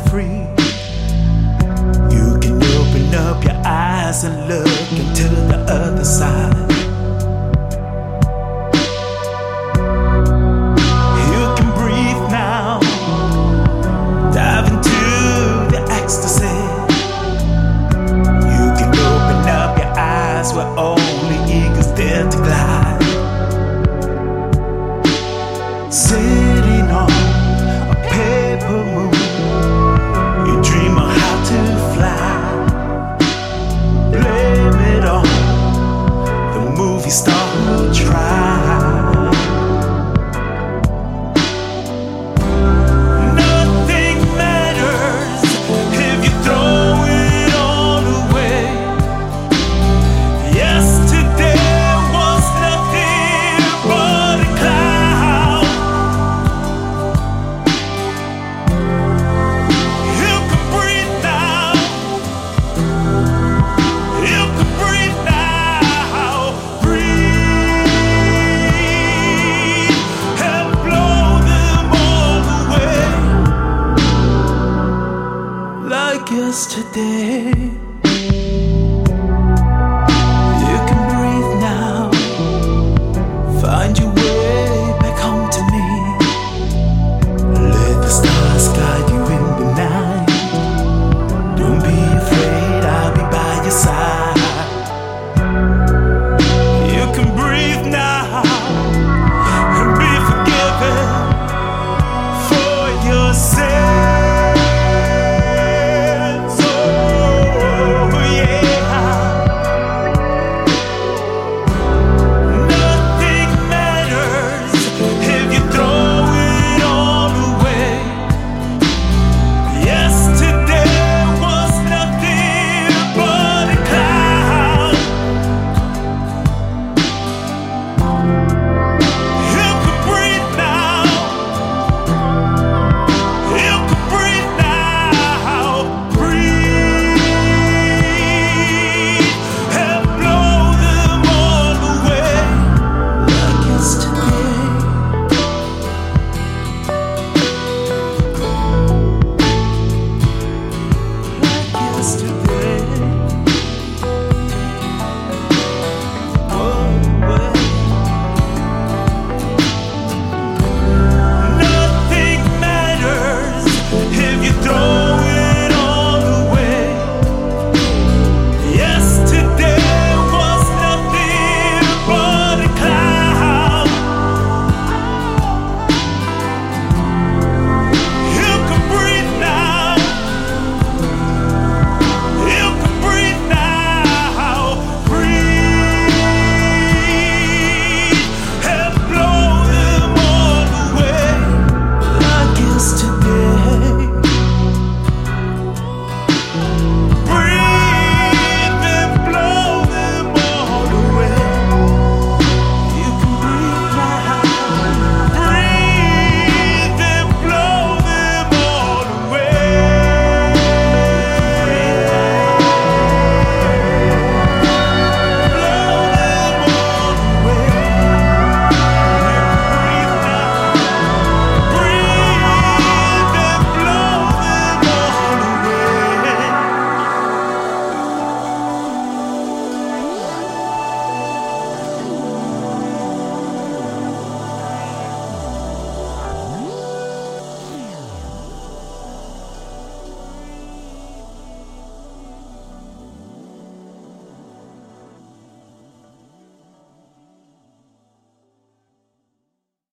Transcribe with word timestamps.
free. 0.00 0.44
You 2.14 2.38
can 2.40 2.56
open 2.78 3.14
up 3.14 3.42
your 3.44 3.60
eyes 3.64 4.24
and 4.24 4.48
look 4.48 4.92
into 4.92 5.28
the 5.28 5.58
other 5.68 6.04
side. 6.04 6.54
You 11.30 11.42
can 11.56 11.70
breathe 11.78 12.22
now, 12.30 12.80
dive 14.32 14.68
into 14.72 15.00
the 15.72 15.86
ecstasy. 15.90 16.58
You 18.54 18.66
can 18.78 18.90
open 18.90 19.48
up 19.48 19.78
your 19.78 19.92
eyes 19.98 20.52
where 20.52 20.66
movie 37.06 37.10
star 37.10 37.46
who 37.78 37.94
today 76.64 77.85